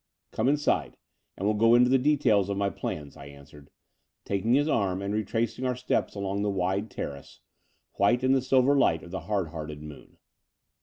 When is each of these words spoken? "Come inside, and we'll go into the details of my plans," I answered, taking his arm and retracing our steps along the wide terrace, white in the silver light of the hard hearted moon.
"Come 0.31 0.49
inside, 0.49 0.97
and 1.37 1.45
we'll 1.45 1.53
go 1.55 1.75
into 1.75 1.91
the 1.91 1.99
details 1.99 2.49
of 2.49 2.57
my 2.57 2.71
plans," 2.71 3.15
I 3.15 3.27
answered, 3.27 3.69
taking 4.25 4.55
his 4.55 4.67
arm 4.67 4.99
and 4.99 5.13
retracing 5.13 5.63
our 5.63 5.75
steps 5.75 6.15
along 6.15 6.41
the 6.41 6.49
wide 6.49 6.89
terrace, 6.89 7.41
white 7.97 8.23
in 8.23 8.31
the 8.31 8.41
silver 8.41 8.75
light 8.75 9.03
of 9.03 9.11
the 9.11 9.19
hard 9.29 9.49
hearted 9.49 9.83
moon. 9.83 10.17